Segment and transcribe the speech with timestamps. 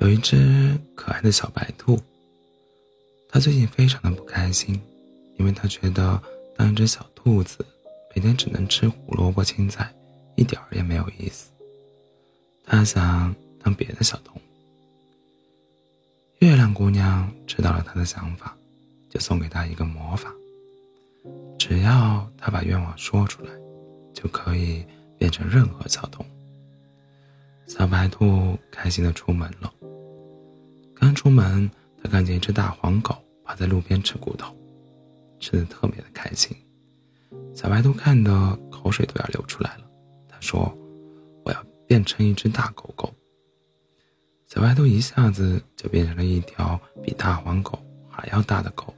[0.00, 1.98] 有一只可爱的小白兔，
[3.28, 4.80] 它最近非常的不开心，
[5.38, 6.20] 因为它觉得
[6.56, 7.64] 当一只小兔子，
[8.14, 9.92] 每天只能吃胡萝卜青菜，
[10.36, 11.50] 一点儿也没有意思。
[12.64, 14.40] 它想当别的小动物。
[16.38, 18.56] 月亮姑娘知道了他的想法，
[19.10, 20.32] 就送给他一个魔法：
[21.58, 23.50] 只要他把愿望说出来，
[24.14, 24.84] 就可以
[25.18, 26.28] 变成任何小动物。
[27.66, 29.74] 小白兔开心的出门了。
[31.28, 31.70] 出门，
[32.02, 33.14] 他看见一只大黄狗
[33.44, 34.56] 趴在路边吃骨头，
[35.38, 36.56] 吃的特别的开心。
[37.54, 39.84] 小白兔看的口水都要流出来了。
[40.26, 40.74] 他说
[41.44, 43.12] ：“我要变成一只大狗狗。”
[44.48, 48.94] 小白兔一下子就变成了一条比大黄狗还要大的狗。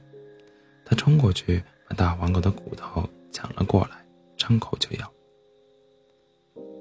[0.85, 4.05] 他冲过去，把大黄狗的骨头抢了过来，
[4.37, 5.13] 张口就咬。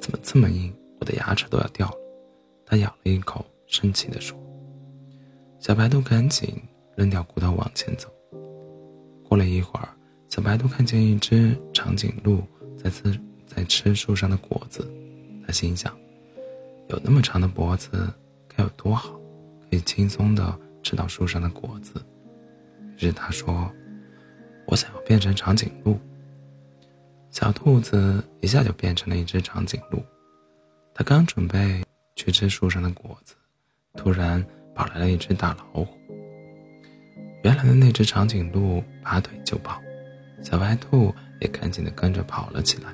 [0.01, 0.73] 怎么这么硬？
[1.01, 1.97] 我的牙齿都要掉了。
[2.65, 4.39] 他咬了一口，生气地说。
[5.61, 6.59] 小白兔赶紧
[6.97, 8.11] 扔掉骨头往前走。
[9.29, 9.91] 过了一会儿，
[10.31, 12.43] 小白兔看见一只长颈鹿
[12.83, 14.91] 在吃在吃树上的果子，
[15.47, 15.95] 他心想：
[16.89, 18.11] 有那么长的脖子
[18.49, 19.13] 该有多好，
[19.69, 22.03] 可以轻松的吃到树上的果子。
[22.97, 23.71] 于是他说
[24.67, 25.99] ：“我想要变成长颈鹿。”
[27.31, 30.03] 小兔子一下就变成了一只长颈鹿。
[30.95, 31.85] 它刚准备
[32.17, 33.35] 去吃树上的果子，
[33.95, 34.43] 突然。
[34.81, 35.87] 跑来了一只大老虎。
[37.43, 39.79] 原来的那只长颈鹿拔腿就跑，
[40.43, 42.91] 小白兔也赶紧的跟着跑了起来。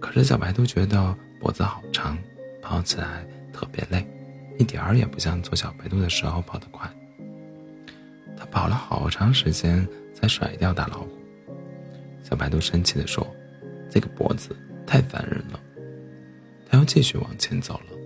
[0.00, 2.18] 可是小白兔觉得脖子好长，
[2.60, 4.04] 跑起来特别累，
[4.58, 6.90] 一点儿也不像做小白兔的时候跑得快。
[8.36, 11.08] 它跑了好长时间才甩掉大老虎。
[12.24, 13.24] 小白兔生气地说
[13.88, 15.60] ：“这个脖子太烦人了。”
[16.68, 17.99] 它要继续往前走了。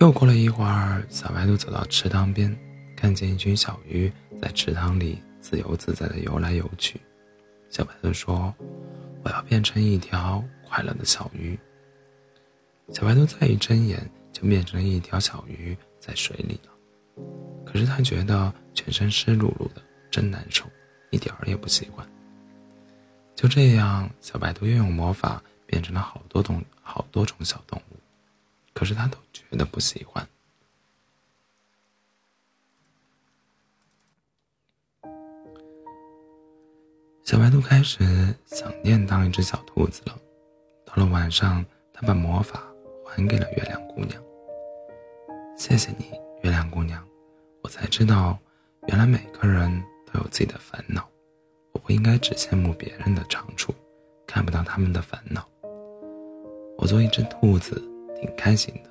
[0.00, 2.56] 又过了一会儿，小白兔走到池塘边，
[2.96, 4.10] 看见一群小鱼
[4.40, 7.00] 在池塘里自由自在地游来游去。
[7.68, 8.54] 小白兔说
[9.24, 11.58] ：“我要变成一条快乐的小鱼。”
[12.94, 16.72] 小白兔再一睁眼，就变成了一条小鱼在水里了。
[17.66, 19.82] 可是它觉得全身湿漉漉的，
[20.12, 20.64] 真难受，
[21.10, 22.08] 一点儿也不喜欢。
[23.34, 27.87] 就这样，小白兔又用魔法变成了好多种、好多种小动物。
[28.78, 30.24] 可是他都觉得不喜欢。
[37.24, 40.16] 小白兔开始想念当一只小兔子了。
[40.86, 42.62] 到了晚上，他把魔法
[43.04, 44.22] 还给了月亮姑娘。
[45.56, 46.12] 谢谢你，
[46.44, 47.04] 月亮姑娘，
[47.64, 48.38] 我才知道，
[48.86, 49.68] 原来每个人
[50.06, 51.04] 都有自己的烦恼。
[51.72, 53.74] 我不应该只羡慕别人的长处，
[54.24, 55.44] 看不到他们的烦恼。
[56.76, 57.82] 我做一只兔子。
[58.20, 58.90] 挺开心的。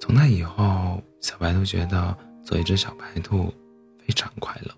[0.00, 3.52] 从那以后，小白兔觉得做一只小白兔
[3.98, 4.70] 非常快乐。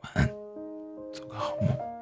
[0.00, 0.26] 晚安，
[1.12, 1.93] 做个好梦。